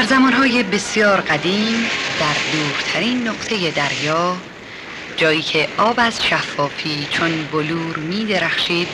در 0.00 0.06
زمانهای 0.06 0.62
بسیار 0.62 1.20
قدیم 1.20 1.90
در 2.20 2.36
دورترین 2.52 3.28
نقطه 3.28 3.70
دریا 3.70 4.36
جایی 5.16 5.42
که 5.42 5.68
آب 5.78 5.94
از 5.98 6.24
شفافی 6.24 7.06
چون 7.10 7.30
بلور 7.52 7.96
می 7.96 8.24
درخشید 8.24 8.88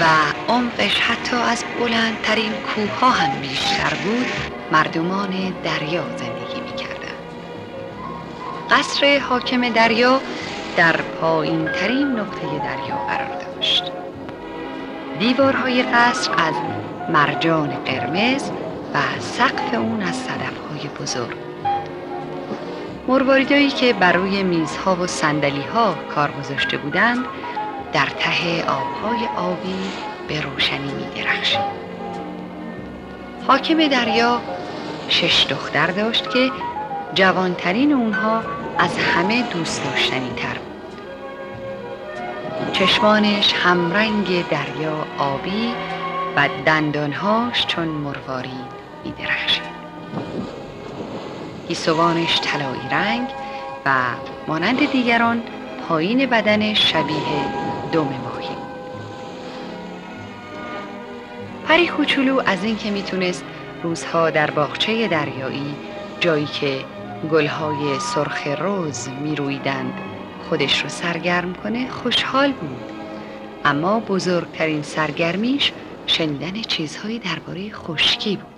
و 0.00 0.04
عمقش 0.52 1.00
حتی 1.00 1.36
از 1.36 1.64
بلندترین 1.80 2.52
کوه 2.52 2.90
ها 3.00 3.10
هم 3.10 3.40
بیشتر 3.40 3.94
بود 3.94 4.26
مردمان 4.72 5.54
دریا 5.64 6.04
زندگی 6.16 6.60
می 6.60 6.76
کردن. 6.76 7.18
قصر 8.70 9.18
حاکم 9.18 9.68
دریا 9.68 10.20
در 10.76 10.96
پایین 10.96 11.68
ترین 11.68 12.06
نقطه 12.06 12.46
دریا 12.46 12.96
قرار 13.08 13.38
داشت 13.40 13.82
دیوارهای 15.18 15.82
قصر 15.82 16.30
از 16.38 16.54
مرجان 17.08 17.68
قرمز 17.68 18.50
و 18.94 19.20
سقف 19.20 19.74
اون 19.74 20.02
از 20.02 20.16
صدفهای 20.16 20.88
بزرگ 21.00 21.36
مرواریدایی 23.08 23.68
که 23.70 23.92
بر 23.92 24.12
روی 24.12 24.42
میزها 24.42 24.96
و 24.96 25.06
سندلی 25.06 25.62
ها 25.62 25.94
کار 26.14 26.30
گذاشته 26.30 26.76
بودند 26.76 27.24
در 27.92 28.06
ته 28.06 28.64
آبهای 28.64 29.26
آبی 29.36 29.78
به 30.28 30.40
روشنی 30.40 30.92
می 30.92 31.22
درخشید. 31.22 31.88
حاکم 33.46 33.88
دریا 33.88 34.40
شش 35.08 35.46
دختر 35.50 35.86
داشت 35.86 36.30
که 36.30 36.50
جوانترین 37.14 37.92
اونها 37.92 38.42
از 38.78 38.98
همه 38.98 39.42
دوست 39.42 39.84
داشتنی 39.84 40.30
تر 40.36 40.58
بود. 40.58 41.02
چشمانش 42.72 43.52
همرنگ 43.52 44.48
دریا 44.48 45.06
آبی 45.18 45.74
و 46.36 46.48
دندانهاش 46.66 47.66
چون 47.66 47.88
مروارید 47.88 48.77
درخشید. 49.10 49.62
گیسوانش 51.68 52.40
طلایی 52.40 52.88
رنگ 52.90 53.28
و 53.86 53.94
مانند 54.46 54.92
دیگران 54.92 55.42
پایین 55.88 56.26
بدن 56.26 56.74
شبیه 56.74 57.44
دم 57.92 58.00
ماهی. 58.00 58.56
پری 61.68 61.88
کوچولو 61.88 62.42
از 62.46 62.64
اینکه 62.64 62.90
می‌تونست 62.90 63.44
روزها 63.82 64.30
در 64.30 64.50
باغچه 64.50 65.08
دریایی 65.08 65.74
جایی 66.20 66.46
که 66.46 66.84
گلهای 67.30 67.98
سرخ 68.00 68.46
روز 68.60 69.08
میرویدند 69.08 69.92
خودش 70.48 70.82
رو 70.82 70.88
سرگرم 70.88 71.54
کنه 71.54 71.90
خوشحال 71.90 72.52
بود. 72.52 72.92
اما 73.64 74.00
بزرگترین 74.00 74.82
سرگرمیش 74.82 75.72
شنیدن 76.06 76.62
چیزهایی 76.62 77.18
درباره 77.18 77.72
خشکی 77.72 78.36
بود. 78.36 78.57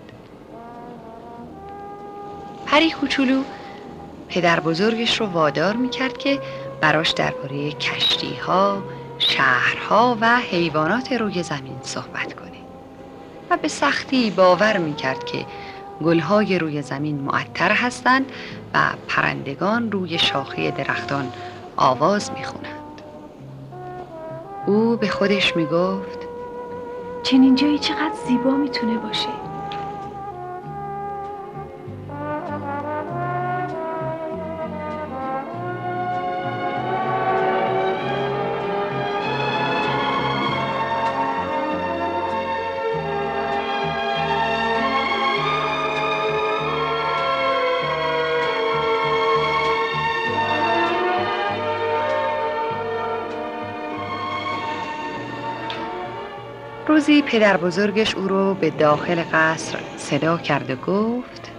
پری 2.70 2.90
کوچولو 2.90 3.42
پدر 4.28 4.60
بزرگش 4.60 5.20
رو 5.20 5.26
وادار 5.26 5.76
می‌کرد 5.76 6.18
که 6.18 6.40
براش 6.80 7.10
درباره 7.10 7.72
کشتی 7.72 8.34
ها، 8.34 8.82
شهرها 9.18 10.18
و 10.20 10.38
حیوانات 10.38 11.12
روی 11.12 11.42
زمین 11.42 11.78
صحبت 11.82 12.34
کنه. 12.34 12.58
و 13.50 13.56
به 13.56 13.68
سختی 13.68 14.30
باور 14.30 14.76
می‌کرد 14.76 15.24
که 15.24 15.46
گلهای 16.04 16.58
روی 16.58 16.82
زمین 16.82 17.20
معطر 17.20 17.72
هستند 17.72 18.32
و 18.74 18.78
پرندگان 19.08 19.92
روی 19.92 20.18
شاخه 20.18 20.70
درختان 20.70 21.32
آواز 21.76 22.32
می‌خونند. 22.32 23.02
او 24.66 24.96
به 24.96 25.08
خودش 25.08 25.56
می‌گفت 25.56 26.18
چنین 27.22 27.54
جایی 27.54 27.78
چقدر 27.78 28.14
زیبا 28.26 28.50
می‌تونه 28.50 28.98
باشه. 28.98 29.49
روزی 56.90 57.22
پدر 57.22 57.56
بزرگش 57.56 58.14
او 58.14 58.28
رو 58.28 58.54
به 58.54 58.70
داخل 58.70 59.24
قصر 59.32 59.80
صدا 59.96 60.38
کرد 60.38 60.70
و 60.70 60.76
گفت 60.76 61.52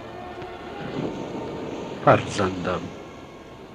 فرزندم 2.04 2.80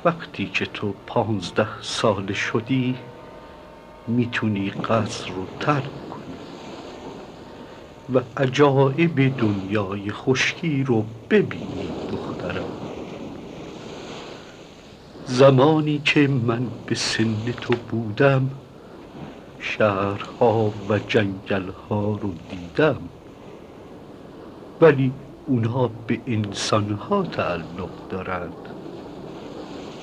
وقتی 0.06 0.46
که 0.50 0.66
تو 0.66 0.94
پانزده 1.08 1.82
سال 1.82 2.34
شدی 2.34 2.96
می‌تونی 4.08 4.70
قصر 4.70 5.32
رو 5.34 5.48
ترک 5.60 6.10
کنی 6.10 6.40
و 8.14 8.22
عجایب 8.38 9.38
دنیای 9.38 10.12
خشکی 10.12 10.84
رو 10.84 11.06
ببینی 11.30 11.96
دخترم. 12.10 12.70
زمانی 15.26 16.00
که 16.00 16.28
من 16.28 16.72
به 16.86 16.96
سن 16.96 17.46
تو 17.52 17.76
بودم 17.76 18.67
شهرها 19.60 20.74
و 20.90 21.00
جنگلها 21.00 22.20
رو 22.22 22.34
دیدم. 22.50 23.10
ولی 24.82 25.14
اونها 25.46 25.88
به 26.08 26.22
انسانها 26.28 27.24
تعلق 27.24 28.08
دارند. 28.10 28.70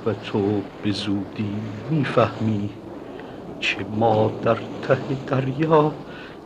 و 0.07 0.15
تو 0.15 0.65
به 0.83 0.93
زودی 0.93 1.85
می‌فهمی 1.91 2.71
که 3.61 3.85
ما 3.85 4.39
در 4.43 4.59
ته 4.83 5.15
دریا 5.27 5.99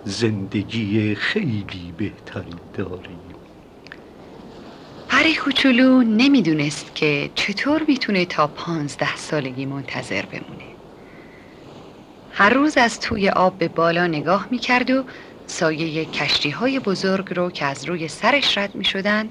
زندگی 0.05 1.15
خیلی 1.15 1.93
بهتری 1.97 2.61
داریم. 2.75 3.35
پری 5.09 5.35
کوچولو 5.35 6.03
نمی‌دونست 6.03 6.95
که 6.95 7.31
چطور 7.35 7.83
می‌تونه 7.89 8.25
تا 8.25 8.47
پانزده 8.47 9.17
سالگی 9.17 9.67
منتظر 9.67 10.27
بمونه. 10.27 10.78
هر 12.39 12.51
روز 12.51 12.77
از 12.77 13.01
توی 13.01 13.29
آب 13.29 13.59
به 13.59 13.69
بالا 13.69 14.07
نگاه 14.07 14.49
می 14.51 14.59
کرد 14.59 14.91
و 14.91 15.05
سایه 15.47 16.05
کشتی 16.05 16.51
های 16.51 16.79
بزرگ 16.79 17.35
رو 17.35 17.51
که 17.51 17.65
از 17.65 17.85
روی 17.85 18.09
سرش 18.09 18.59
رد 18.59 18.75
می 18.75 18.85
شدن 18.85 19.29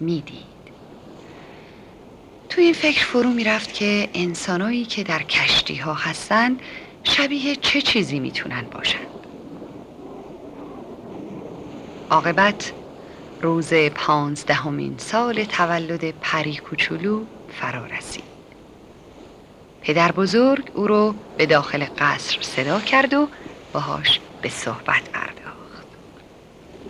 می 0.00 0.20
دید. 0.20 0.74
تو 2.48 2.60
این 2.60 2.72
فکر 2.72 3.04
فرو 3.04 3.30
می 3.30 3.44
رفت 3.44 3.74
که 3.74 4.08
انسانایی 4.14 4.84
که 4.84 5.04
در 5.04 5.22
کشتی 5.22 5.76
ها 5.76 5.94
هستن 5.94 6.56
شبیه 7.04 7.56
چه 7.56 7.82
چیزی 7.82 8.20
می 8.20 8.30
تونن 8.30 8.62
باشن. 8.72 9.06
عاقبت 12.10 12.72
روز 13.42 13.74
پانزدهمین 13.74 14.94
سال 14.98 15.44
تولد 15.44 16.10
پری 16.20 16.56
کوچولو 16.56 17.24
فرا 17.60 17.86
رسید. 17.86 18.37
پدر 19.88 20.12
بزرگ 20.12 20.70
او 20.74 20.86
رو 20.86 21.14
به 21.36 21.46
داخل 21.46 21.84
قصر 21.98 22.38
صدا 22.42 22.80
کرد 22.80 23.14
و 23.14 23.28
باهاش 23.72 24.20
به 24.42 24.48
صحبت 24.48 25.08
پرداخت. 25.12 25.86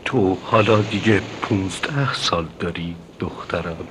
تو 0.04 0.38
حالا 0.42 0.82
دیگه 0.82 1.22
پونزده 1.42 2.14
سال 2.14 2.46
داری 2.58 2.96
دخترم 3.18 3.86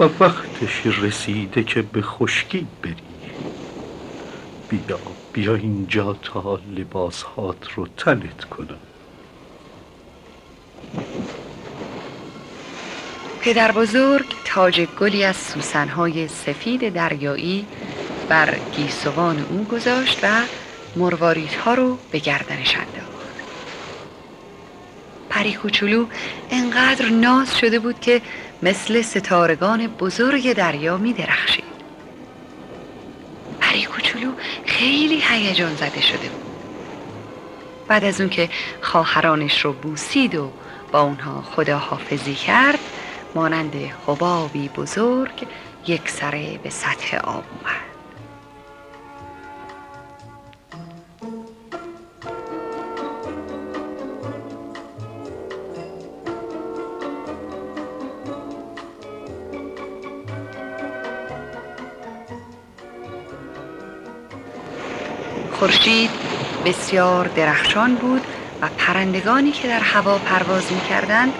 و 0.00 0.04
وقتش 0.04 0.86
رسیده 0.86 1.64
که 1.64 1.82
به 1.82 2.02
خشکی 2.02 2.66
بری. 2.82 2.96
بیا 4.68 4.98
بیا 5.32 5.54
اینجا 5.54 6.12
تا 6.12 6.60
لباسهات 6.76 7.70
رو 7.74 7.86
تنت 7.96 8.44
کنم. 8.44 8.78
پدر 13.46 13.72
بزرگ 13.72 14.26
تاج 14.44 14.80
گلی 15.00 15.24
از 15.24 15.36
سوسنهای 15.36 16.28
سفید 16.28 16.92
دریایی 16.92 17.66
بر 18.28 18.54
گیسوان 18.72 19.46
او 19.50 19.64
گذاشت 19.64 20.18
و 20.22 20.28
مرواریدها 20.96 21.74
رو 21.74 21.98
به 22.10 22.18
گردنش 22.18 22.76
انداخت. 22.76 23.36
پری 25.30 25.54
کوچولو 25.54 26.06
انقدر 26.50 27.08
ناز 27.08 27.58
شده 27.58 27.78
بود 27.78 28.00
که 28.00 28.20
مثل 28.62 29.02
ستارگان 29.02 29.86
بزرگ 29.86 30.52
دریا 30.52 30.96
می 30.96 31.12
درخشید 31.12 31.64
پری 33.60 33.84
کوچولو 33.84 34.32
خیلی 34.66 35.22
هیجان 35.28 35.74
زده 35.74 36.00
شده 36.00 36.28
بود. 36.28 36.46
بعد 37.88 38.04
از 38.04 38.20
اون 38.20 38.30
که 38.30 38.48
خواهرانش 38.80 39.64
رو 39.64 39.72
بوسید 39.72 40.34
و 40.34 40.50
با 40.92 41.00
اونها 41.00 41.42
خداحافظی 41.42 42.34
کرد 42.34 42.78
مانند 43.36 43.74
حبابی 44.06 44.68
بزرگ 44.68 45.46
یک 45.86 46.10
سره 46.10 46.58
به 46.62 46.70
سطح 46.70 47.16
آب 47.16 47.44
اومد 47.60 47.86
خورشید 65.52 66.10
بسیار 66.64 67.28
درخشان 67.28 67.94
بود 67.94 68.22
و 68.60 68.68
پرندگانی 68.78 69.52
که 69.52 69.68
در 69.68 69.80
هوا 69.80 70.18
پرواز 70.18 70.72
می 70.72 70.80
کردند. 70.80 71.32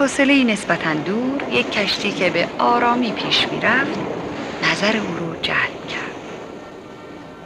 فاصله 0.00 0.44
نسبتا 0.44 0.94
دور 0.94 1.42
یک 1.50 1.70
کشتی 1.72 2.12
که 2.12 2.30
به 2.30 2.48
آرامی 2.58 3.12
پیش 3.12 3.48
می 3.48 3.60
رفت 3.60 3.98
نظر 4.62 4.96
او 4.96 5.16
رو 5.16 5.36
جلب 5.42 5.88
کرد. 5.88 6.16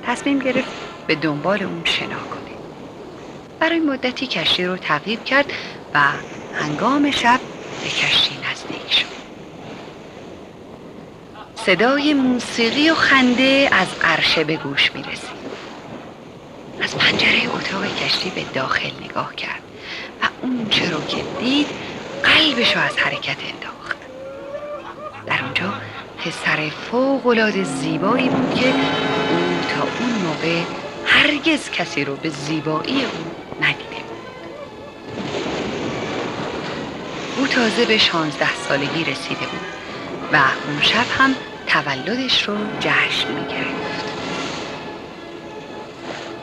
تصمیم 0.06 0.38
گرفت 0.38 0.70
به 1.06 1.14
دنبال 1.14 1.62
اون 1.62 1.82
شنا 1.84 2.06
کنه. 2.06 2.54
برای 3.60 3.80
مدتی 3.80 4.26
کشتی 4.26 4.64
رو 4.64 4.76
تعقیب 4.76 5.24
کرد 5.24 5.52
و 5.94 6.00
هنگام 6.54 7.10
شب 7.10 7.40
به 7.82 7.88
کشتی 7.88 8.36
نزدیک 8.50 8.92
شد. 8.92 9.06
صدای 11.54 12.14
موسیقی 12.14 12.90
و 12.90 12.94
خنده 12.94 13.68
از 13.72 13.88
عرشه 14.02 14.44
به 14.44 14.56
گوش 14.56 14.94
می 14.94 15.02
رسید. 15.02 15.44
از 16.80 16.96
پنجره 16.98 17.54
اتاق 17.54 17.96
کشتی 17.96 18.30
به 18.30 18.42
داخل 18.54 18.90
نگاه 19.04 19.36
کرد 19.36 19.62
و 20.22 20.26
اون 20.42 20.66
چرا 20.70 21.00
که 21.00 21.24
دید 21.40 21.93
قلبش 22.24 22.76
از 22.76 22.98
حرکت 22.98 23.36
انداخت. 23.52 23.96
در 25.26 25.42
اونجا 25.44 25.74
پسر 26.18 26.70
فوق 26.90 27.26
زیبایی 27.62 28.28
بود 28.28 28.54
که 28.54 28.66
او 28.66 29.60
تا 29.74 29.82
اون 30.00 30.12
موقع 30.12 30.60
هرگز 31.06 31.70
کسی 31.70 32.04
رو 32.04 32.16
به 32.16 32.28
زیبایی 32.28 33.04
او 33.04 33.24
ندیده 33.60 33.84
بود. 33.84 34.14
او 37.38 37.46
تازه 37.46 37.84
به 37.84 37.98
شانزده 37.98 38.54
سالگی 38.68 39.04
رسیده 39.04 39.46
بود 39.46 39.66
و 40.32 40.36
اون 40.66 40.82
شب 40.82 41.06
هم 41.18 41.34
تولدش 41.66 42.48
رو 42.48 42.56
جشن 42.80 43.32
می 43.32 43.46
گرفت 43.48 44.14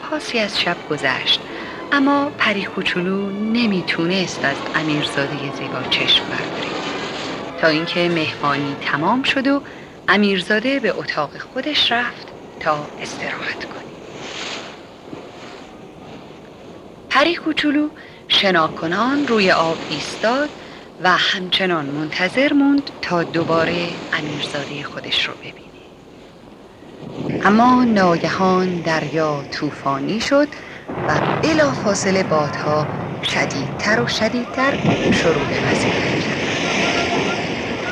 پاسی 0.09 0.39
از 0.39 0.61
شب 0.61 0.77
گذشت. 0.89 1.41
اما 1.93 2.29
پری 2.37 2.65
کوچولو 2.65 3.29
نمی‌تونست 3.31 4.45
از 4.45 4.55
امیرزاده 4.75 5.51
زیبا 5.57 5.83
چشم 5.89 6.23
بردارید. 6.29 6.81
تا 7.57 7.67
اینکه 7.67 8.09
مهمانی 8.09 8.75
تمام 8.81 9.23
شد 9.23 9.47
و 9.47 9.61
امیرزاده 10.07 10.79
به 10.79 10.97
اتاق 10.97 11.37
خودش 11.37 11.91
رفت 11.91 12.27
تا 12.59 12.91
استراحت 13.01 13.65
کنه. 13.65 13.81
پری 17.09 17.35
کوچولو 17.35 17.89
شناکنان 18.27 19.27
روی 19.27 19.51
آب 19.51 19.77
ایستاد 19.89 20.49
و 21.03 21.17
همچنان 21.17 21.85
منتظر 21.85 22.53
موند 22.53 22.91
تا 23.01 23.23
دوباره 23.23 23.89
امیرزاده 24.13 24.83
خودش 24.83 25.27
رو 25.27 25.33
ببینه. 25.33 25.55
اما 27.45 27.83
ناگهان 27.83 28.81
دریا 28.81 29.43
طوفانی 29.51 30.21
شد 30.21 30.47
و 31.07 31.21
بلا 31.41 31.73
فاصله 31.73 32.23
بادها 32.23 32.89
شدیدتر 33.23 34.01
و 34.01 34.07
شدیدتر 34.07 34.79
شروع 35.11 35.45
به 35.47 35.61
وزیدن 35.61 36.15
کرد 36.15 36.47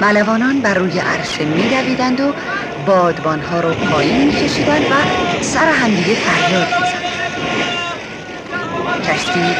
ملوانان 0.02 0.62
بر 0.62 0.74
روی 0.74 1.00
عرشه 1.00 1.46
می 1.46 1.70
دویدند 1.70 2.22
و 2.22 2.36
بادبانها 2.86 3.60
رو 3.60 3.76
پایین 3.76 4.24
می 4.26 4.34
کشیدند 4.34 4.88
و 4.92 5.06
سر 5.40 5.70
همدیگه 5.70 6.16
فریاد 6.16 6.68
می 6.78 6.86
کشتی 9.04 9.60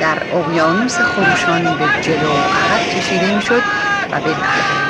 در 0.00 0.26
اقیانوس 0.30 1.00
خروشان 1.00 1.74
به 1.74 1.90
جلو 2.00 2.32
و 2.32 2.44
عقب 2.44 2.86
کشیده 2.88 3.30
می 3.32 3.42
شد 3.42 3.62
و 4.12 4.20
به 4.20 4.36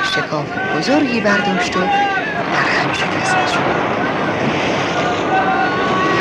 شکاف 0.02 0.58
بزرگی 0.74 1.20
برداشت 1.20 1.76
و 1.76 1.90
در 2.52 2.64
هم 2.64 2.92
شکسته 2.92 3.46
شد 3.46 3.99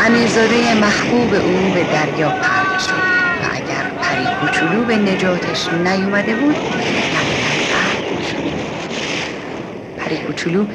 امیرزاده 0.09 0.73
محبوب 0.75 1.33
او 1.33 1.71
به 1.71 1.83
دریا 1.83 2.31
پرد 2.41 2.77
شد 2.79 3.05
و 3.39 3.47
اگر 3.51 3.91
پری 3.99 4.29
کوچولو 4.29 4.85
به 4.85 4.97
نجاتش 4.97 5.71
نیومده 5.71 6.35
بود 6.35 6.63
پری 9.97 10.17
کوچولو 10.17 10.67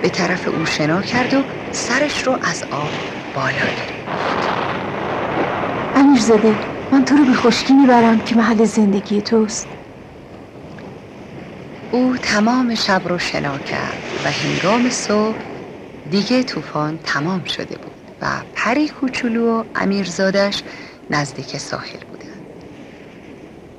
به 0.00 0.10
طرف 0.10 0.48
او 0.48 0.64
شنا 0.66 1.02
کرد 1.02 1.34
و 1.34 1.46
سرش 1.70 2.26
رو 2.26 2.38
از 2.42 2.64
آب 2.70 2.94
بالا 3.34 3.70
گرفت. 3.70 4.52
امیرزاده 5.94 6.60
من 6.92 7.04
تو 7.04 7.16
رو 7.16 7.24
به 7.26 7.34
خشکی 7.34 7.74
می‌برم 7.74 8.20
که 8.20 8.36
محل 8.36 8.64
زندگی 8.64 9.22
توست. 9.22 9.68
او 11.90 12.16
تمام 12.22 12.74
شب 12.74 13.02
رو 13.08 13.18
شنا 13.18 13.58
کرد 13.58 14.14
و 14.24 14.32
هنگام 14.32 14.90
صبح 14.90 15.46
دیگه 16.08 16.42
طوفان 16.44 16.98
تمام 16.98 17.44
شده 17.44 17.78
بود. 17.78 17.91
و 18.22 18.44
پری 18.54 18.88
کوچولو 18.88 19.60
و 19.60 19.64
امیرزادش 19.74 20.64
نزدیک 21.10 21.58
ساحل 21.58 22.00
بودند. 22.08 22.64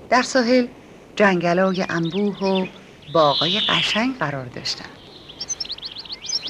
در 0.09 0.21
ساحل 0.21 0.67
جنگلای 1.15 1.85
انبوه 1.89 2.37
و 2.39 2.67
باغای 3.07 3.61
قشنگ 3.61 4.17
قرار 4.17 4.45
داشتند. 4.45 4.99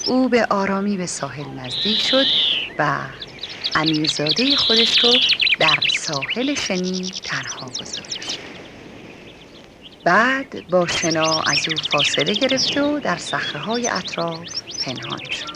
او 0.03 0.29
به 0.29 0.47
آرامی 0.49 0.97
به 0.97 1.05
ساحل 1.07 1.51
نزدیک 1.51 2.01
شد 2.01 2.27
و 2.77 3.09
امیرزاده 3.75 4.55
خودش 4.55 5.03
رو 5.03 5.21
در 5.59 5.79
ساحل 5.89 6.55
شنی 6.55 7.21
تنها 7.23 7.71
گذاشت. 7.71 8.41
بعد 10.03 10.69
با 10.69 10.87
شنا 10.87 11.41
از 11.41 11.69
او 11.69 11.77
فاصله 11.77 12.35
گرفت 12.35 12.77
و 12.77 12.99
در 12.99 13.17
صخره 13.17 13.95
اطراف 13.95 14.63
پنهان 14.79 15.29
شد. 15.31 15.53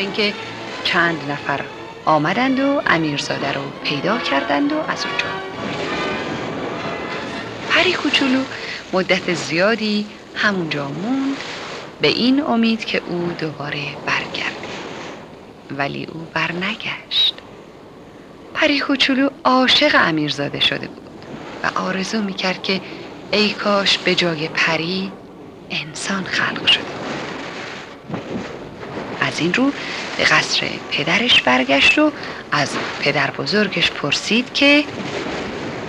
اینکه 0.00 0.34
چند 0.82 1.30
نفر 1.30 1.66
آمدند 2.04 2.60
و 2.60 2.82
امیرزاده 2.86 3.52
رو 3.52 3.72
پیدا 3.82 4.18
کردند 4.18 4.72
و 4.72 4.84
از 4.88 5.06
اونجا. 5.06 5.26
پری 7.68 7.92
کوچولو 7.92 8.46
مدت 8.92 9.34
زیادی 9.34 10.10
همونجا 10.34 10.90
موند 10.90 11.44
به 12.00 12.08
این 12.08 12.42
امید 12.42 12.84
که 12.84 13.02
او 13.06 13.32
دوباره 13.32 13.98
برگرده 14.06 14.68
ولی 15.70 16.04
او 16.04 16.28
برنگشت. 16.32 17.42
پری 18.54 18.80
کوچولو 18.80 19.30
عاشق 19.44 19.90
امیرزاده 19.94 20.60
شده 20.60 20.88
بود 20.88 21.26
و 21.62 21.70
آرزو 21.76 22.22
می‌کرد 22.22 22.62
که 22.62 22.82
ای 23.32 23.50
کاش 23.50 23.98
به 23.98 24.14
جای 24.14 24.48
پری 24.48 25.16
انسان 25.70 26.24
خلق 26.24 26.66
شده. 26.66 26.99
از 29.40 29.44
این 29.44 29.54
رو 29.54 29.72
به 30.16 30.24
قصر 30.24 30.70
پدرش 30.90 31.42
برگشت 31.42 31.98
و 31.98 32.12
از 32.52 32.78
پدر 32.98 33.30
بزرگش 33.30 33.90
پرسید 33.90 34.52
که 34.52 34.84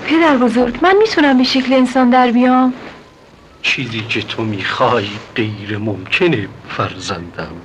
پدر 0.03 0.37
بزرگ 0.37 0.79
من 0.81 0.97
می‌تونم 0.97 1.37
به 1.37 1.43
شکل 1.43 1.73
انسان 1.73 2.09
در 2.09 2.31
بیام؟ 2.31 2.73
چیزی 3.61 4.01
که 4.01 4.21
تو 4.21 4.43
می‌خوای 4.43 5.19
غیر 5.35 5.77
ممکنه 5.77 6.47
فرزندم. 6.69 7.55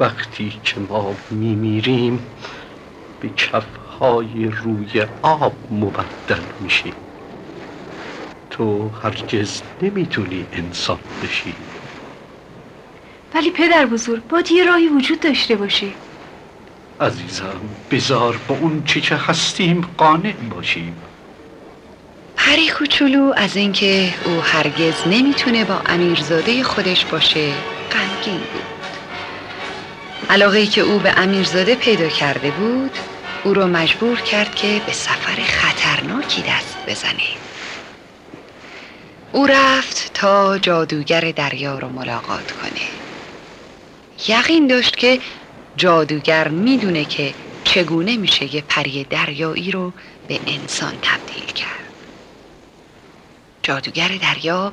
وقتی 0.00 0.60
که 0.64 0.80
ما 0.80 1.16
میمیریم 1.30 2.26
به 3.20 3.28
کفهای 3.28 4.46
روی 4.46 5.06
آب 5.22 5.54
مبدل 5.70 6.44
میشیم 6.60 6.94
تو 8.50 8.88
هرگز 8.88 9.62
نمی‌تونی 9.82 10.46
انسان 10.52 10.98
بشی. 11.22 11.71
ولی 13.34 13.50
پدر 13.50 13.86
بزرگ 13.86 14.28
باید 14.28 14.52
یه 14.52 14.64
راهی 14.64 14.88
وجود 14.88 15.20
داشته 15.20 15.56
باشه. 15.56 15.86
عزیزم 17.00 17.60
بزار 17.90 18.36
با 18.48 18.54
اون 18.54 18.84
چی 18.84 19.00
که 19.00 19.14
هستیم 19.14 19.88
قانع 19.98 20.32
باشیم. 20.32 20.96
پری 22.36 22.68
کوچولو 22.68 23.32
از 23.36 23.56
اینکه 23.56 24.14
او 24.24 24.40
هرگز 24.42 24.94
نمی‌تونه 25.06 25.64
با 25.64 25.82
امیرزاده 25.86 26.62
خودش 26.62 27.04
باشه 27.04 27.52
غمگین 27.92 28.38
بود. 28.38 28.62
علاقه 30.30 30.58
ای 30.58 30.66
که 30.66 30.80
او 30.80 30.98
به 30.98 31.14
امیرزاده 31.16 31.74
پیدا 31.74 32.08
کرده 32.08 32.50
بود 32.50 32.90
او 33.44 33.54
رو 33.54 33.66
مجبور 33.66 34.20
کرد 34.20 34.54
که 34.54 34.80
به 34.86 34.92
سفر 34.92 35.42
خطرناکی 35.42 36.42
دست 36.42 36.78
بزنه. 36.86 37.36
او 39.32 39.46
رفت 39.46 40.10
تا 40.14 40.58
جادوگر 40.58 41.20
دریا 41.20 41.78
رو 41.78 41.88
ملاقات 41.88 42.52
کنه. 42.52 42.91
یقین 44.28 44.66
داشت 44.66 44.96
که 44.96 45.20
جادوگر 45.76 46.48
می‌دونه 46.48 47.04
که 47.04 47.34
چگونه 47.64 48.16
میشه 48.16 48.54
یه 48.54 48.62
پری 48.62 49.04
دریایی 49.04 49.70
رو 49.70 49.94
به 50.26 50.40
انسان 50.46 50.98
تبدیل 51.02 51.46
کرد. 51.46 52.06
جادوگر 53.62 54.08
دریا 54.08 54.72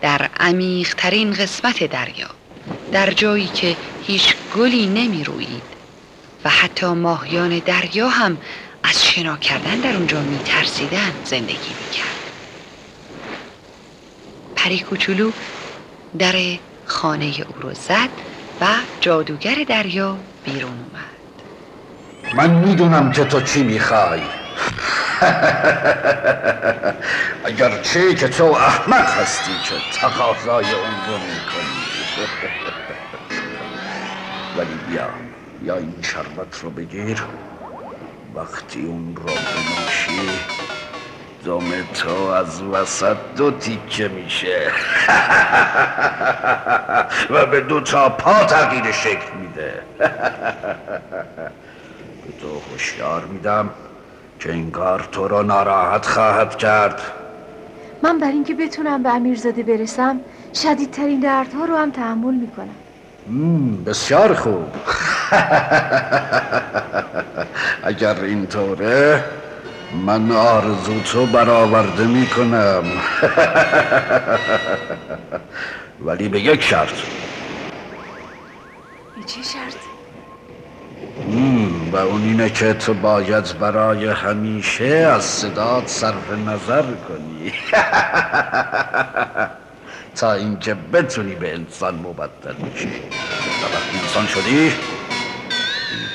در 0.00 0.30
عمیقترین 0.40 1.32
قسمت 1.32 1.84
دریا 1.84 2.30
در 2.90 3.10
جایی 3.10 3.48
که 3.48 3.78
هیچ 4.00 4.36
گلی 4.50 4.86
نمی 4.86 5.24
روید 5.24 5.76
و 6.44 6.48
حتی 6.50 6.86
ماهیان 6.86 7.58
دریا 7.58 8.08
هم 8.08 8.40
از 8.82 9.04
شنا 9.04 9.36
کردن 9.36 9.80
در 9.80 9.96
اونجا 9.96 10.22
می 10.22 10.42
ترسیدن 10.44 11.20
زندگی 11.24 11.74
می 11.74 11.86
کرد 11.86 12.32
پری 14.56 14.80
کوچولو 14.80 15.32
در 16.18 16.58
خانه 16.84 17.34
او 17.48 17.54
رو 17.58 17.74
زد 17.74 18.10
و 18.62 18.66
جادوگر 19.00 19.54
دریا 19.68 20.18
بیرون 20.42 20.80
اومد. 20.80 21.42
من 22.36 22.50
می‌دونم 22.50 23.12
که 23.12 23.24
تو 23.24 23.40
چی 23.40 23.62
می‌خوای. 23.62 24.22
چه 27.82 28.14
که 28.14 28.28
تو 28.28 28.44
احمق 28.44 29.20
هستی 29.20 29.60
که 29.60 29.74
تقاضای 29.90 30.72
اون 30.72 31.04
رو 31.04 31.18
می‌کنی. 31.18 31.84
ولی 34.56 34.78
بیا 34.78 35.10
یا 35.62 35.76
این 35.76 36.02
شربت 36.02 36.58
رو 36.58 36.70
بگیر. 36.70 37.24
وقتی 38.34 38.84
اون 38.84 39.16
رو 39.16 39.24
بنوشی 39.24 40.28
دم 41.44 41.62
تو 41.94 42.10
از 42.10 42.62
وسط 42.62 43.16
دو 43.36 43.50
تیکه 43.50 44.08
میشه. 44.08 44.60
و 47.30 47.46
به 47.46 47.60
دو 47.60 47.80
تا 47.80 48.08
پا 48.08 48.44
تغییر 48.44 48.92
شکل 48.92 49.32
میده. 49.40 49.72
به 52.22 52.32
تو 52.40 52.60
هوشیار 52.70 53.24
میدم 53.24 53.70
که 54.40 54.52
این 54.52 54.70
کار 54.70 55.08
تو 55.12 55.28
رو 55.28 55.42
ناراحت 55.42 56.06
خواهد 56.06 56.56
کرد. 56.56 57.00
من 58.02 58.18
بر 58.18 58.26
اینکه 58.26 58.54
بتونم 58.54 59.02
به 59.02 59.08
امیرزاده 59.08 59.62
برسم 59.62 60.20
شدیدترین 60.54 61.20
دردها 61.20 61.64
رو 61.64 61.76
هم 61.76 61.90
تحمل 61.90 62.34
می‌کنم. 62.34 62.76
بسیار 63.84 64.34
خوب. 64.34 64.66
اگر 67.82 68.20
اینطوره 68.20 69.24
من 69.94 70.32
آرزو 70.32 71.00
تو 71.00 71.26
برآورده 71.26 72.04
می‌کنم. 72.04 72.84
ولی 76.06 76.28
به 76.28 76.40
یک 76.40 76.62
شرط. 76.62 76.92
به 79.16 79.22
چه 79.26 79.42
شرط؟ 79.42 79.74
و 81.92 81.96
اون 81.96 82.22
اینه 82.22 82.50
که 82.50 82.74
تو 82.74 82.94
باید 82.94 83.58
برای 83.58 84.06
همیشه 84.06 84.84
از 84.84 85.24
صدات 85.24 85.88
صرف 85.88 86.30
نظر 86.46 86.82
کنی. 86.82 87.52
تا 90.16 90.32
اینکه 90.32 90.74
بتونی 90.74 91.34
به 91.34 91.54
انسان 91.54 91.94
مبدل 91.94 92.54
میشی 92.56 92.86
و 92.86 92.90
وقتی 93.74 93.98
انسان 94.02 94.26
شدی 94.26 94.72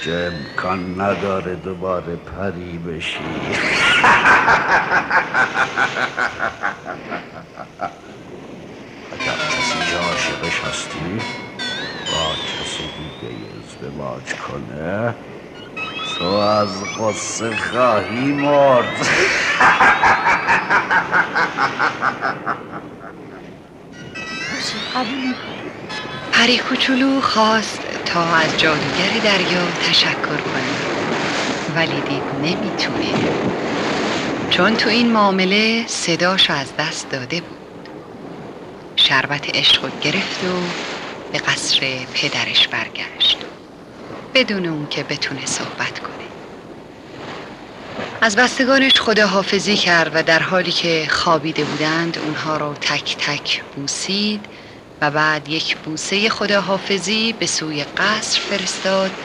دیگه 0.08 0.20
امکان 0.20 1.02
نداره 1.02 1.56
دوباره 1.56 2.16
پری 2.16 2.78
بشی. 2.78 3.18
اگر 9.12 9.36
کسی 9.36 9.80
که 9.92 9.98
عاشقش 9.98 10.60
هستی 10.60 11.22
با 12.12 12.36
کسی 12.36 12.84
دیگه 12.98 13.36
ازدواج 13.60 14.34
کنه 14.34 15.16
تو 16.18 16.26
از 16.26 16.84
قصه 17.00 17.56
خواهی 17.58 18.32
مرد. 18.32 19.08
پری 26.34 26.58
کوچولو 26.58 27.22
خواست. 27.22 27.87
از 28.26 28.58
جادوگر 28.58 29.10
دریا 29.20 29.76
تشکر 29.80 30.38
کنه 30.38 30.92
ولی 31.68 32.02
دید 32.02 32.30
نمی‌تونه. 32.32 33.16
چون 34.50 34.76
تو 34.76 34.90
این 34.90 35.12
معامله 35.12 35.88
صداشو 35.88 36.54
از 36.54 36.74
دست 36.76 37.10
داده 37.10 37.42
بود. 37.42 37.90
شربت 38.96 39.56
عشق 39.56 39.94
گرفت 40.02 40.44
و 40.44 40.76
به 41.32 41.40
قصر 41.40 42.08
پدرش 42.14 42.68
برگشت. 42.68 43.46
بدون 44.34 44.66
اون 44.66 44.88
که 44.88 45.04
بتونه 45.04 45.46
صحبت 45.46 46.00
کنه. 46.00 46.26
از 48.22 48.36
بستگانش 48.36 49.02
خداحافظی 49.02 49.78
کرد 49.78 50.12
و 50.16 50.24
در 50.24 50.40
حالی 50.44 50.72
که 50.72 51.08
خوابیده 51.12 51.66
بودند 51.66 52.20
اونها 52.20 52.58
رو 52.58 52.76
تک 52.82 53.16
تک 53.20 53.64
بوسید 53.72 54.50
و 55.02 55.12
بعد 55.12 55.50
یک 55.50 55.78
بوسه 55.84 56.30
خداحافظی 56.30 57.34
به 57.34 57.46
سوی 57.48 57.86
قصر 57.98 58.40
فرستاد 58.42 59.20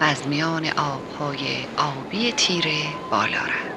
و 0.00 0.04
از 0.04 0.26
میان 0.28 0.66
آبهای 0.76 1.68
آبی 1.76 2.32
تیره 2.32 3.00
بالا 3.10 3.40
رفت. 3.40 3.71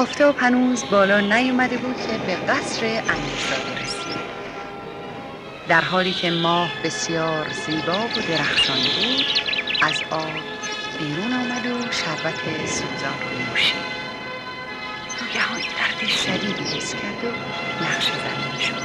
آفتاب 0.00 0.38
هنوز 0.38 0.84
بالا 0.90 1.20
نیومده 1.20 1.76
بود 1.76 1.96
که 1.96 2.18
به 2.26 2.34
قصر 2.52 2.84
امیرزاده 2.84 3.82
رسید. 3.82 4.20
در 5.68 5.80
حالی 5.80 6.12
که 6.12 6.30
ماه 6.30 6.70
بسیار 6.84 7.46
زیبا 7.66 7.98
و 7.98 8.20
درخشان 8.28 8.76
بود 8.76 9.26
از 9.82 10.02
آب 10.10 10.32
بیرون 10.98 11.32
آمد 11.32 11.66
و 11.66 11.92
شربت 11.92 12.66
سوزان 12.66 13.18
رو 13.22 13.50
نوشید. 13.50 13.76
ناگهان 15.20 15.60
درد 15.60 16.08
شدیدی 16.08 16.76
حس 16.76 16.94
کرد 16.94 17.24
و 17.24 17.28
نقش 17.84 18.06
زمین 18.06 18.60
شد. 18.60 18.82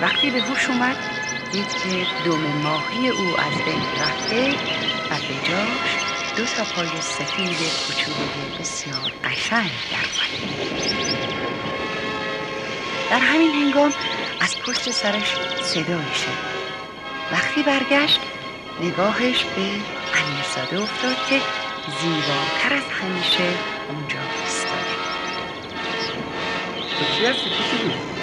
وقتی 0.00 0.30
به 0.30 0.40
هوش 0.40 0.70
اومد 0.70 0.96
دید 1.52 1.68
که 1.68 2.06
دم 2.24 2.40
ماهی 2.62 3.08
او 3.08 3.40
از 3.40 3.64
بین 3.64 3.82
رفته 4.00 4.50
و 5.10 5.14
به 5.14 5.48
جاش 5.48 6.05
دو 6.36 6.44
تا 6.44 6.64
پای 6.64 7.00
سفید 7.00 7.58
کوچولوی 7.86 8.58
بسیار 8.60 9.12
قشنگ 9.24 9.70
در 9.90 10.06
در 13.10 13.18
همین 13.18 13.50
هنگام 13.50 13.92
از 14.40 14.56
پشت 14.58 14.90
سرش 14.90 15.34
صدایی 15.62 16.14
شد 16.14 16.38
وقتی 17.32 17.62
برگشت 17.62 18.20
نگاهش 18.80 19.44
به 19.44 19.62
امیرزاده 20.14 20.82
افتاد 20.82 21.16
که 21.28 21.40
زیباتر 22.00 22.74
از 22.76 22.82
همیشه 23.02 23.58
اونجا 23.88 24.18
ایستاده. 24.44 24.96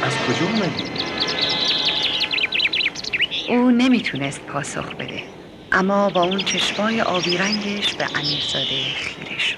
از 0.01 0.19
کجا 0.19 0.45
اومدی؟ 0.45 0.83
او 3.47 3.71
نمی‌تونست 3.71 4.45
پاسخ 4.45 4.95
بده. 4.95 5.42
اما 5.75 6.09
با 6.09 6.23
اون 6.23 6.43
چشمای 6.43 7.01
آبی 7.01 7.37
رنگش 7.37 7.93
به 7.93 8.05
امیرزاده 8.15 8.93
خیره 8.93 9.37
شد. 9.39 9.57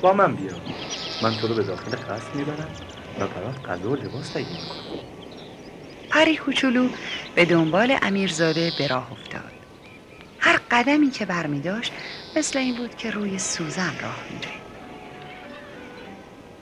با 0.00 0.12
من 0.12 0.36
بیا. 0.36 0.52
من 1.22 1.36
تو 1.36 1.46
رو 1.46 1.54
به 1.54 1.62
داخل 1.62 1.96
قصد 1.96 2.34
می‌برم 2.34 2.76
و 3.18 3.28
برات 3.28 3.66
غذا 3.68 3.90
و 3.90 3.96
لباس 3.96 4.30
تهیه 4.30 4.60
می‌کنم. 4.60 4.86
پری 6.10 6.36
کوچولو 6.36 6.88
به 7.34 7.44
دنبال 7.44 7.98
امیرزاده 8.02 8.72
به 8.78 8.86
راه 8.86 9.12
افتاد. 9.12 9.52
هر 10.38 10.60
قدمی 10.70 11.10
که 11.10 11.26
برمی 11.26 11.60
داشت 11.60 11.92
مثل 12.36 12.58
این 12.58 12.76
بود 12.76 12.94
که 12.94 13.10
روی 13.10 13.38
سوزن 13.38 13.98
راه 14.00 14.24
میره 14.30 14.52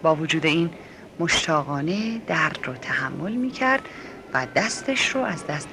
با 0.02 0.16
وجود 0.16 0.46
این 0.46 0.70
مشتاقانه 1.18 2.18
درد 2.26 2.58
رو 2.64 2.74
تحمل 2.74 3.32
می‌کرد 3.32 3.88
و 4.34 4.46
دستش 4.56 5.08
رو 5.08 5.20
از 5.24 5.46
دست 5.46 5.68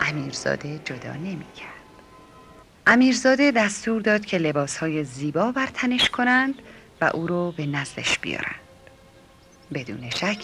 امیرزاده 0.00 0.80
جدا 0.84 1.12
نمی 1.12 1.52
کرد. 1.56 1.76
امیرزاده 2.86 3.50
دستور 3.50 4.02
داد 4.02 4.24
که 4.24 4.38
لباسهای 4.38 5.04
زیبا 5.04 5.52
بر 5.52 5.66
تنش 5.66 6.10
کنند 6.10 6.54
و 7.00 7.10
او 7.14 7.26
رو 7.26 7.52
به 7.56 7.66
نزدش 7.66 8.18
بیارند. 8.18 8.60
بدون 9.74 10.10
شک 10.10 10.38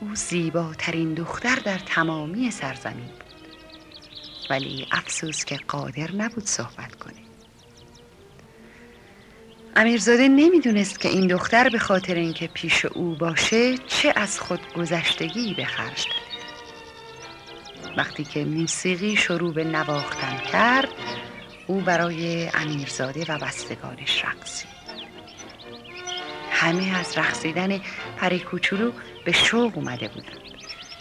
او 0.00 0.14
زیباترین 0.14 1.14
دختر 1.14 1.56
در 1.56 1.78
تمامی 1.78 2.50
سرزمین 2.50 3.06
بود. 3.06 3.24
ولی 4.50 4.86
افسوس 4.92 5.44
که 5.44 5.56
قادر 5.68 6.12
نبود 6.12 6.46
صحبت 6.46 6.94
کنه. 6.94 7.14
امیرزاده 9.76 10.28
نمی‌دونست 10.28 11.00
که 11.00 11.08
این 11.08 11.26
دختر 11.26 11.68
به 11.68 11.78
خاطر 11.78 12.14
اینکه 12.14 12.46
پیش 12.46 12.84
او 12.84 13.14
باشه 13.14 13.78
چه 13.78 14.12
از 14.16 14.40
خود 14.40 14.60
گذشتگی 14.76 15.54
به 15.54 15.64
خرج 15.64 16.06
وقتی 17.98 18.24
که 18.24 18.44
موسیقی 18.44 19.16
شروع 19.16 19.54
به 19.54 19.64
نواختن 19.64 20.36
کرد 20.52 20.88
او 21.66 21.80
برای 21.80 22.48
امیرزاده 22.54 23.24
و 23.28 23.38
بستگانش 23.38 24.24
رقصید. 24.24 24.70
همه 26.50 26.98
از 26.98 27.18
رقصیدن 27.18 27.80
پری 28.16 28.38
کوچولو 28.38 28.92
به 29.24 29.32
شوق 29.32 29.78
اومده 29.78 30.08
بودند. 30.08 30.38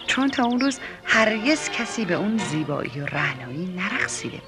چون 0.07 0.29
تا 0.29 0.43
اون 0.43 0.59
روز 0.59 0.79
هرگز 1.05 1.69
کسی 1.69 2.05
به 2.05 2.13
اون 2.13 2.37
زیبایی 2.37 2.99
و 2.99 3.05
رهنایی 3.05 3.65
نرقصیده 3.65 4.41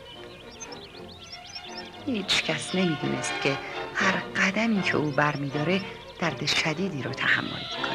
هیچ 2.06 2.44
کس 2.44 2.76
نمی‌دونست 2.76 3.34
که 3.44 3.58
هر 3.96 4.12
قدمی 4.36 4.82
که 4.82 4.98
او 4.98 5.12
برمیداره 5.12 5.82
درد 6.20 6.46
شدیدی 6.46 7.04
رو 7.04 7.12
تحمل 7.12 7.48
می‌کنه. 7.48 7.89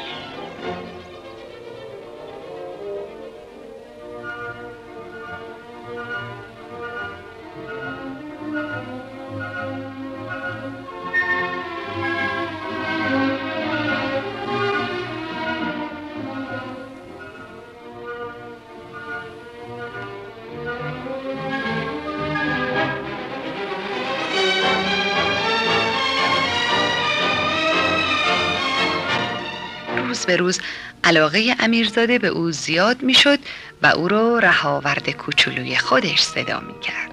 به 30.25 30.35
روز 30.35 30.61
علاقه 31.03 31.55
امیرزاده 31.59 32.19
به 32.19 32.27
او 32.27 32.51
زیاد 32.51 33.01
می‌شد 33.01 33.39
و 33.81 33.87
او 33.87 34.07
رو 34.07 34.39
رهاورد 34.39 35.09
کوچولوی 35.09 35.77
خودش 35.77 36.21
صدا 36.21 36.59
می 36.59 36.79
کرد. 36.79 37.11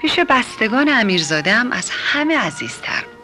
پیش 0.00 0.18
بستگان 0.18 0.88
امیرزاده 0.88 1.52
هم 1.52 1.72
از 1.72 1.90
همه 1.90 2.38
عزیزتر 2.38 3.00
بود. 3.00 3.22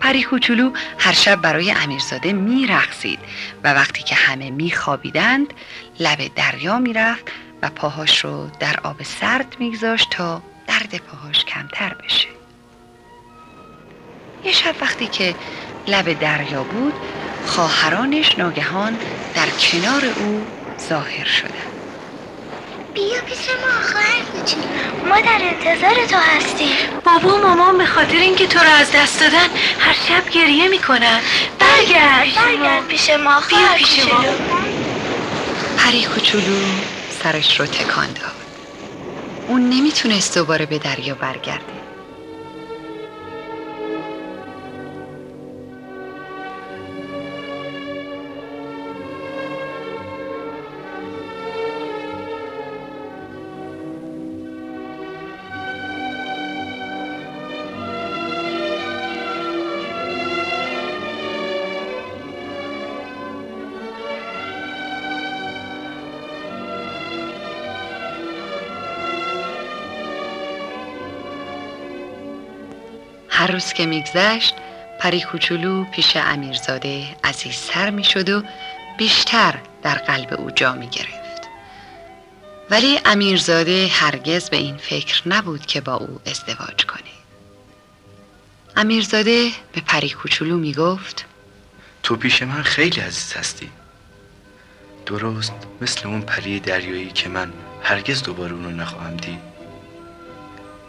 پری 0.00 0.22
کوچولو 0.22 0.72
هر 0.98 1.12
شب 1.12 1.40
برای 1.40 1.70
امیرزاده 1.70 2.32
میرقصید 2.32 3.18
و 3.64 3.74
وقتی 3.74 4.02
که 4.02 4.14
همه 4.14 4.50
میخوابیدند 4.50 5.54
لب 6.00 6.34
دریا 6.34 6.78
می‌رفت 6.78 7.24
و 7.62 7.70
پاهاش 7.70 8.24
رو 8.24 8.50
در 8.60 8.80
آب 8.82 9.02
سرد 9.02 9.56
میگذاشت 9.58 10.10
تا 10.10 10.42
درد 10.66 10.96
پاهاش 10.96 11.44
کمتر 11.44 11.94
بشه 12.04 12.28
یه 14.44 14.52
شب 14.52 14.74
وقتی 14.80 15.06
که 15.06 15.34
لب 15.88 16.12
دریا 16.12 16.64
بود 16.64 16.94
خواهرانش 17.46 18.38
ناگهان 18.38 18.98
در 19.34 19.50
کنار 19.50 20.04
او 20.04 20.46
ظاهر 20.88 21.24
شدند 21.24 21.68
بیا 22.94 23.20
پیش 23.26 23.48
ما 23.48 23.80
خواهر 23.92 24.22
ما 25.08 25.20
در 25.20 25.40
انتظار 25.42 26.06
تو 26.06 26.16
هستیم. 26.16 26.76
بابا 27.04 27.36
و 27.36 27.38
مامان 27.38 27.78
به 27.78 27.86
خاطر 27.86 28.16
اینکه 28.16 28.46
تو 28.46 28.58
رو 28.58 28.70
از 28.70 28.92
دست 28.92 29.20
دادن 29.20 29.48
هر 29.78 29.92
شب 30.08 30.30
گریه 30.30 30.68
می‌کنن. 30.68 31.20
برگرد 31.58 32.34
برگرد 32.36 32.86
پیش 32.86 33.10
ما. 33.10 33.42
بیا 33.48 33.74
پیش 33.76 33.98
ما. 34.04 34.24
پری 35.76 36.04
کوچولو 36.04 36.82
سرش 37.22 37.60
رو 37.60 37.66
تکان 37.66 38.12
داد. 38.12 38.32
اون 39.46 39.68
نمی‌تونست 39.70 40.38
دوباره 40.38 40.66
به 40.66 40.78
دریا 40.78 41.14
برگرده. 41.14 41.87
هر 73.38 73.46
روز 73.46 73.72
که 73.72 73.86
میگذشت 73.86 74.54
پری 75.00 75.20
کوچولو 75.20 75.84
پیش 75.84 76.16
امیرزاده 76.16 77.16
عزیزتر 77.24 77.90
می‌شد 77.90 78.28
و 78.28 78.42
بیشتر 78.96 79.54
در 79.82 79.94
قلب 79.94 80.34
او 80.40 80.50
جا 80.50 80.72
می 80.72 80.88
گرفت. 80.88 81.48
ولی 82.70 83.00
امیرزاده 83.04 83.88
هرگز 83.92 84.50
به 84.50 84.56
این 84.56 84.76
فکر 84.76 85.28
نبود 85.28 85.66
که 85.66 85.80
با 85.80 85.94
او 85.94 86.20
ازدواج 86.26 86.86
کنه. 86.86 87.10
امیرزاده 88.76 89.50
به 89.72 89.80
پری 89.80 90.10
کوچولو 90.10 90.56
می 90.56 90.74
گفت 90.74 91.24
تو 92.02 92.16
پیش 92.16 92.42
من 92.42 92.62
خیلی 92.62 93.00
عزیز 93.00 93.32
هستی 93.32 93.70
درست 95.06 95.52
مثل 95.80 96.08
اون 96.08 96.20
پری 96.20 96.60
دریایی 96.60 97.10
که 97.10 97.28
من 97.28 97.52
هرگز 97.82 98.22
دوباره 98.22 98.52
اونو 98.52 98.70
نخواهم 98.70 99.16
دید 99.16 99.40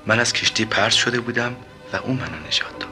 من 0.06 0.20
از 0.20 0.34
کشتی 0.34 0.66
پرت 0.66 0.94
شده 0.94 1.20
بودم 1.20 1.56
و 1.94 1.96
اون 1.96 2.16
منو 2.16 2.48
نجات 2.48 2.80
داد. 2.80 2.90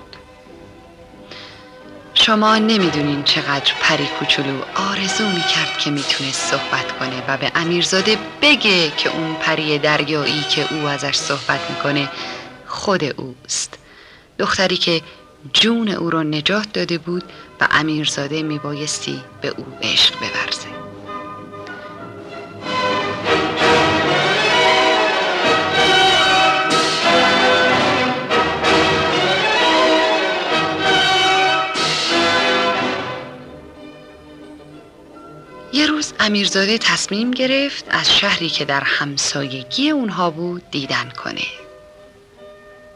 شما 2.14 2.58
نمی‌دونین 2.58 3.24
چقدر 3.24 3.74
پری 3.82 4.08
کوچولو 4.20 4.62
آرزو 4.76 5.26
می‌کرد 5.28 5.78
که 5.78 5.90
می‌تونست 5.90 6.52
صحبت 6.52 6.92
کنه 7.00 7.24
و 7.28 7.38
به 7.38 7.52
امیرزاده 7.56 8.18
بگه 8.42 8.92
که 8.92 9.10
اون 9.10 9.34
پری 9.34 9.80
دریایی 9.80 10.44
که 10.44 10.74
او 10.74 10.88
ازش 10.88 11.16
صحبت 11.16 11.70
می‌کنه 11.70 12.10
خود 12.68 13.04
اوست. 13.04 13.78
دختری 14.40 14.78
که 14.78 15.02
جون 15.54 15.90
او 15.90 16.10
رو 16.10 16.24
نجات 16.24 16.74
داده 16.74 16.98
بود 16.98 17.24
و 17.62 17.68
امیرزاده 17.72 18.44
میبایستی 18.44 19.24
به 19.42 19.48
او 19.48 19.66
عشق 19.82 20.16
بورزه. 20.20 20.77
امیرزاده 36.28 36.78
تصمیم 36.78 37.32
گرفت 37.32 37.86
از 37.90 38.18
شهری 38.18 38.50
که 38.50 38.66
در 38.66 38.82
همسایگی 38.82 39.90
اونها 39.90 40.30
بود 40.30 40.72
دیدن 40.72 41.10
کنه. 41.24 41.46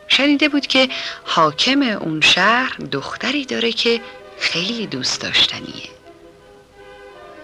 شنیده 0.07 0.49
بود 0.49 0.67
که 0.67 0.89
حاکم 1.23 1.81
اون 1.81 2.21
شهر 2.21 2.77
دختری 2.91 3.45
داره 3.45 3.71
که 3.71 4.01
خیلی 4.39 4.87
دوست 4.87 5.21
داشتنیه. 5.21 5.89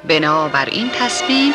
بنابر 0.07 0.65
این 0.65 0.89
تصمیم 0.89 1.53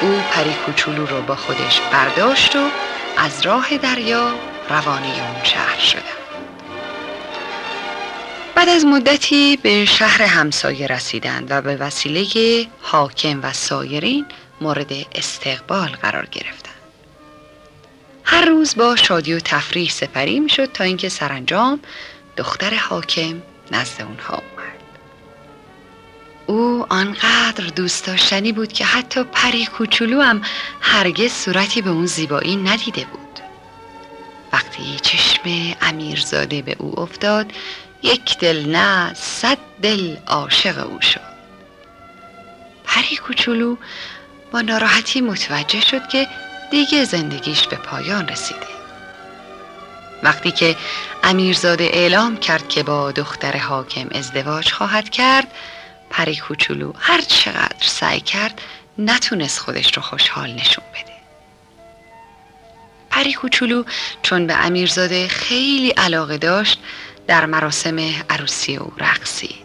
او 0.00 0.22
پری 0.30 0.54
کوچولو 0.66 1.06
رو 1.06 1.22
با 1.22 1.36
خودش 1.36 1.80
برداشت 1.80 2.56
و 2.56 2.68
از 3.16 3.46
راه 3.46 3.78
دریا 3.78 4.34
روانه 4.68 5.06
اون 5.06 5.44
شهر 5.44 5.78
شدن. 5.78 6.23
بعد 8.64 8.76
از 8.76 8.84
مدتی 8.84 9.56
به 9.56 9.84
شهر 9.84 10.22
همسایه 10.22 10.86
رسیدند 10.86 11.46
و 11.50 11.62
به 11.62 11.76
وسیله 11.76 12.26
حاکم 12.80 13.40
و 13.42 13.52
سایرین 13.52 14.26
مورد 14.60 14.92
استقبال 15.14 15.88
قرار 15.88 16.26
گرفتند. 16.26 16.74
هر 18.24 18.44
روز 18.44 18.76
با 18.76 18.96
شادی 18.96 19.34
و 19.34 19.40
تفریح 19.40 19.90
سپری 19.90 20.40
می 20.40 20.48
شد 20.48 20.72
تا 20.72 20.84
اینکه 20.84 21.08
سرانجام 21.08 21.80
دختر 22.36 22.74
حاکم 22.74 23.42
نزد 23.70 24.02
اونها 24.02 24.34
اومد. 24.34 24.80
او 26.46 26.86
آنقدر 26.88 27.64
دوست 27.76 28.06
داشتنی 28.06 28.52
بود 28.52 28.72
که 28.72 28.84
حتی 28.84 29.22
پری 29.22 29.66
کوچولو 29.66 30.20
هم 30.20 30.42
هرگز 30.80 31.32
صورتی 31.32 31.82
به 31.82 31.90
اون 31.90 32.06
زیبایی 32.06 32.56
ندیده 32.56 33.04
بود. 33.04 33.40
وقتی 34.52 34.96
چشم 35.02 35.42
امیرزاده 35.82 36.62
به 36.62 36.76
او 36.78 37.00
افتاد 37.00 37.52
یک 38.04 38.38
دل 38.38 38.66
نه 38.66 39.14
صد 39.14 39.58
دل 39.82 40.16
عاشق 40.26 40.86
او 40.86 41.00
شد. 41.00 41.34
پری 42.84 43.16
کوچولو 43.16 43.76
با 44.52 44.60
ناراحتی 44.60 45.20
متوجه 45.20 45.80
شد 45.80 46.08
که 46.08 46.28
دیگه 46.70 47.04
زندگیش 47.04 47.66
به 47.66 47.76
پایان 47.76 48.28
رسیده. 48.28 48.66
وقتی 50.22 50.50
که 50.50 50.76
امیرزاده 51.22 51.84
اعلام 51.84 52.36
کرد 52.36 52.68
که 52.68 52.82
با 52.82 53.12
دختر 53.12 53.56
حاکم 53.56 54.08
ازدواج 54.14 54.72
خواهد 54.72 55.10
کرد 55.10 55.48
پری 56.10 56.36
کوچولو 56.36 56.92
هر 56.98 57.20
چقدر 57.20 57.86
سعی 57.86 58.20
کرد 58.20 58.60
نتونست 58.98 59.58
خودش 59.58 59.96
رو 59.96 60.02
خوشحال 60.02 60.52
نشون 60.52 60.84
بده. 60.94 61.14
پری 63.10 63.32
کوچولو 63.32 63.84
چون 64.22 64.46
به 64.46 64.54
امیرزاده 64.54 65.28
خیلی 65.28 65.90
علاقه 65.90 66.38
داشت 66.38 66.78
در 67.26 67.46
مراسم 67.46 67.98
عروسی 68.30 68.76
او 68.76 68.92
رقصید. 68.98 69.64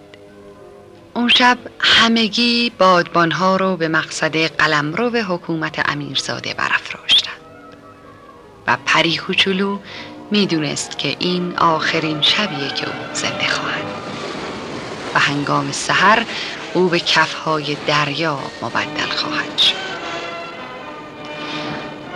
اون 1.13 1.29
شب 1.29 1.57
همگی 1.79 2.71
بادبانها 2.77 3.55
رو 3.55 3.77
به 3.77 3.87
مقصد 3.87 4.37
قلمرو 4.37 5.09
حکومت 5.09 5.89
امیرزاده 5.89 6.53
برافراشتند. 6.53 7.33
و 8.67 8.77
پری 8.85 9.17
کوچولو 9.17 9.79
می‌دونست 10.31 10.97
که 10.97 11.15
این 11.19 11.57
آخرین 11.57 12.21
شبیه 12.21 12.67
که 12.67 12.85
او 12.85 12.93
زنده 13.13 13.47
خواهد. 13.47 13.83
و 15.15 15.19
هنگام 15.19 15.71
سحر 15.71 16.25
او 16.73 16.89
به 16.89 16.99
کفهای 16.99 17.77
دریا 17.87 18.39
مبدل 18.61 19.09
خواهد 19.15 19.57
شد. 19.57 19.75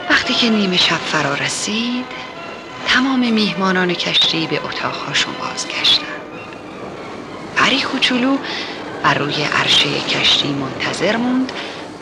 وقتی 0.09 0.33
که 0.33 0.49
نیمه 0.49 0.77
شب 0.77 0.97
فرا 0.97 1.33
رسید 1.33 2.05
تمام 2.87 3.33
میهمانان 3.33 3.93
کشتی 3.93 4.47
به 4.47 4.65
اتاقهاشون 4.65 5.33
بازگشتند. 5.33 6.07
پری 7.55 7.81
کوچولو 7.81 8.37
بر 9.03 9.13
روی 9.13 9.43
عرشه 9.43 9.99
کشتی 9.99 10.53
منتظر 10.53 11.15
موند 11.17 11.51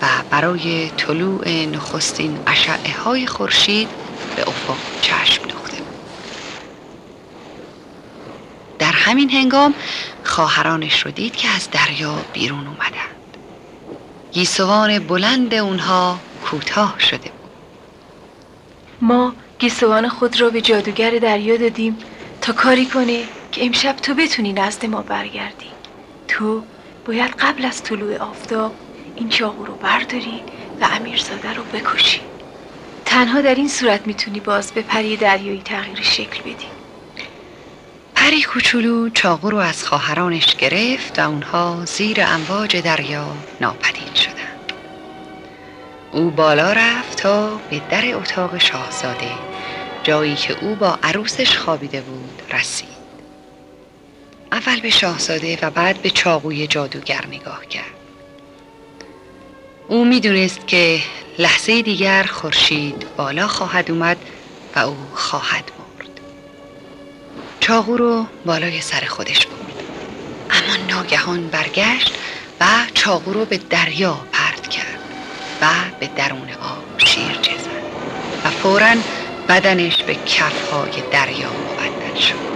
و 0.02 0.06
برای 0.30 0.90
طلوع 0.90 1.50
نخستین 1.50 2.40
اشعه 2.48 2.98
های 3.06 3.28
خورشید 3.28 3.90
به 4.36 4.42
افق 4.42 4.78
چشم 5.02 5.44
دوخته 5.48 5.78
در 8.80 8.92
همین 8.92 9.30
هنگام 9.30 9.74
خواهرانش 10.24 11.06
رو 11.06 11.12
دید 11.12 11.36
که 11.36 11.48
از 11.48 11.70
دریا 11.72 12.16
بیرون 12.34 12.68
اومدند. 12.68 13.38
گیسوان 14.32 15.00
بلند 15.00 15.54
اونها 15.54 16.20
کوتاه 16.46 16.96
شده 17.00 17.18
بود. 17.18 17.52
ما 19.02 19.34
گیسوان 19.62 20.10
خود 20.10 20.42
را 20.42 20.50
به 20.50 20.62
جادوگر 20.62 21.12
دریا 21.12 21.58
دادیم 21.58 21.98
تا 22.42 22.54
کاری 22.54 22.86
کنه 22.86 23.24
که 23.52 23.66
امشب 23.66 23.96
تو 23.96 24.14
بتونی 24.14 24.54
نزد 24.54 24.86
ما 24.86 25.02
برگردی. 25.02 25.68
تو 26.28 26.64
باید 27.06 27.32
قبل 27.40 27.66
از 27.66 27.84
طلوع 27.84 28.18
آفتاب 28.18 28.76
این 29.16 29.30
چاقو 29.30 29.66
رو 29.66 29.76
برداری 29.76 30.42
و 30.82 30.88
امیرزاده 30.92 31.54
رو 31.54 31.64
بکشی. 31.64 32.22
تنها 33.06 33.42
در 33.42 33.56
این 33.56 33.68
صورت 33.68 34.08
می‌تونی 34.08 34.40
باز 34.40 34.72
به 34.72 34.82
پری 34.82 35.18
دریایی 35.18 35.62
تغییر 35.66 36.02
شکل 36.02 36.42
بدی. 36.42 36.68
پری 38.16 38.44
کوچولو 38.44 39.10
چاقو 39.10 39.50
رو 39.50 39.58
از 39.58 39.84
خواهرانش 39.84 40.56
گرفت 40.56 41.20
و 41.20 41.30
اونها 41.30 41.86
زیر 41.86 42.22
امواج 42.22 42.78
دریا 42.78 43.26
ناپدید 43.62 44.16
شدند. 44.16 44.72
او 46.12 46.30
بالا 46.32 46.74
رفت 46.74 47.18
تا 47.18 47.60
به 47.70 47.82
در 47.90 48.16
اتاق 48.16 48.58
شاهزاده 48.58 49.51
جایی 50.04 50.36
که 50.36 50.58
او 50.62 50.76
با 50.76 51.00
عروسش 51.04 51.58
خوابیده 51.58 52.02
بود 52.02 52.42
رسید. 52.54 53.02
اول 54.52 54.80
به 54.80 54.90
شاهزاده 54.90 55.60
و 55.62 55.70
بعد 55.70 56.02
به 56.02 56.10
چاقوی 56.10 56.68
جادوگر 56.68 57.26
نگاه 57.28 57.66
کرد. 57.66 57.86
او 59.88 60.06
می‌دونست 60.06 60.68
که 60.68 61.00
لحظه 61.40 61.82
دیگر 61.82 62.24
خورشید 62.24 63.06
بالا 63.18 63.48
خواهد 63.48 63.92
اومد 63.92 64.18
و 64.76 64.80
او 64.80 64.98
خواهد 65.14 65.72
مرد. 65.80 66.20
چاقو 67.60 67.98
رو 67.98 68.26
بالای 68.46 68.82
سر 68.82 69.06
خودش 69.06 69.48
برد. 69.48 69.84
اما 70.50 70.76
ناگهان 70.90 71.48
برگشت 71.48 72.14
و 72.62 72.66
چاقو 72.94 73.34
رو 73.34 73.46
به 73.46 73.58
دریا 73.58 74.18
پرت 74.32 74.68
کرد 74.68 75.00
و 75.62 75.68
به 76.00 76.08
درون 76.08 76.50
آب 76.50 77.00
شیر 77.00 77.40
زد 77.44 77.72
و 78.46 78.50
فورا 78.50 78.96
بدنش 79.50 80.04
به 80.04 80.16
کفهای 80.16 81.04
دریا 81.12 81.54
مبدل 81.54 82.14
شد. 82.16 82.51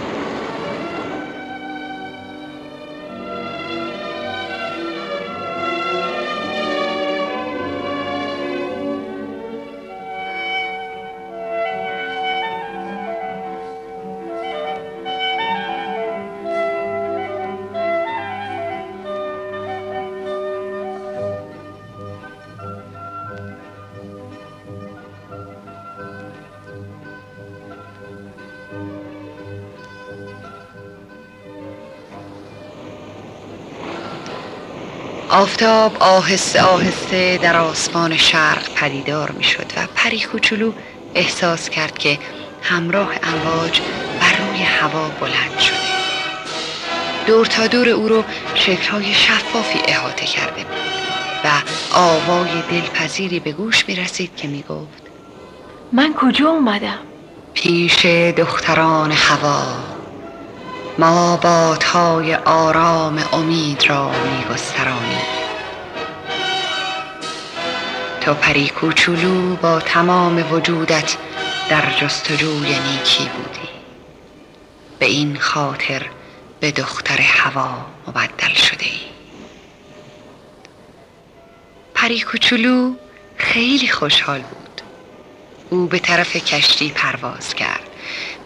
آفتاب 35.28 35.96
آهسته 36.00 36.62
آهسته 36.62 37.38
در 37.42 37.56
آسمان 37.56 38.16
شرق 38.16 38.74
پدیدار 38.74 39.30
می 39.30 39.44
شد 39.44 39.66
و 39.76 39.86
پری 39.94 40.20
کوچولو 40.20 40.72
احساس 41.14 41.68
کرد 41.70 41.98
که 41.98 42.18
همراه 42.62 43.10
امواج 43.22 43.80
بر 44.20 44.46
روی 44.46 44.62
هوا 44.62 45.08
بلند 45.20 45.58
شده 45.58 45.76
دور 47.26 47.46
تا 47.46 47.66
دور 47.66 47.88
او 47.88 48.08
رو 48.08 48.24
شکلهای 48.54 49.14
شفافی 49.14 49.78
احاطه 49.86 50.26
کرده 50.26 50.64
بود 50.64 50.76
و 51.44 51.48
آوای 51.98 52.62
دلپذیری 52.70 53.40
به 53.40 53.52
گوش 53.52 53.88
می 53.88 53.96
رسید 53.96 54.36
که 54.36 54.48
می 54.48 54.62
گفت 54.62 55.02
من 55.92 56.14
کجا 56.14 56.50
اومدم؟ 56.50 56.98
پیش 57.54 58.06
دختران 58.36 59.12
هوا 59.12 59.95
ما 60.98 61.36
بادهای 61.36 62.34
آرام 62.34 63.18
امید 63.32 63.84
را 63.88 64.10
میگسترانی 64.10 65.18
تو 68.20 68.34
پری 68.34 68.68
کوچولو 68.68 69.56
با 69.56 69.80
تمام 69.80 70.52
وجودت 70.52 71.16
در 71.68 71.90
جستجوی 72.00 72.78
نیکی 72.78 73.24
بودی. 73.24 73.68
به 74.98 75.06
این 75.06 75.36
خاطر 75.36 76.06
به 76.60 76.70
دختر 76.70 77.20
هوا 77.20 77.86
مبدل 78.08 78.54
شده 78.54 78.84
ای 78.84 79.00
پری 81.94 82.20
کوچولو 82.20 82.94
خیلی 83.36 83.88
خوشحال 83.88 84.40
بود. 84.40 84.80
او 85.70 85.86
به 85.86 85.98
طرف 85.98 86.36
کشتی 86.36 86.90
پرواز 86.90 87.54
کرد. 87.54 87.90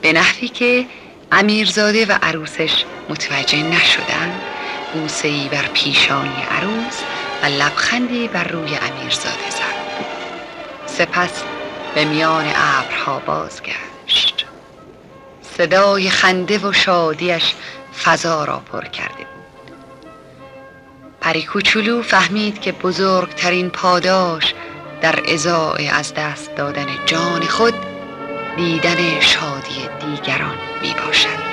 به 0.02 0.12
نحوی 0.12 0.48
که 0.48 0.86
امیرزاده 1.32 2.06
و 2.06 2.18
عروسش 2.22 2.84
متوجه 3.08 3.62
نشدن. 3.62 4.40
بوسه 4.94 5.48
بر 5.48 5.66
پیشانی 5.74 6.42
عروس 6.50 7.00
و 7.42 7.46
لبخندی 7.46 8.28
بر 8.28 8.44
روی 8.44 8.76
امیرزاده 8.76 9.50
زد. 9.50 9.80
سپس 10.86 11.42
به 11.94 12.04
میان 12.04 12.44
ابرها 12.54 13.18
بازگشت. 13.18 14.46
صدای 15.56 16.10
خنده 16.10 16.58
و 16.58 16.72
شادیش 16.72 17.54
فضا 18.04 18.44
را 18.44 18.62
پر 18.72 18.84
کرده 18.84 19.14
بود. 19.14 19.72
پری 21.20 21.42
کوچولو 21.42 22.02
فهمید 22.02 22.60
که 22.60 22.72
بزرگترین 22.72 23.70
پاداش 23.70 24.54
در 25.00 25.20
ازای 25.32 25.88
از 25.88 26.14
دست 26.14 26.54
دادن 26.56 26.86
جان 27.06 27.40
خود 27.40 27.89
دیدن 28.56 29.20
شادی 29.20 29.88
دیگران 30.00 30.56
می 30.82 30.94
باشد 31.06 31.49